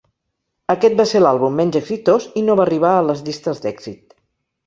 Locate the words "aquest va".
0.73-1.05